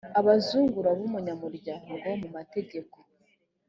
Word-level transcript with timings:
abazungura 0.19 0.89
b’umunyamuryango 0.97 1.91
mu 2.21 2.27
mategeko 2.35 2.95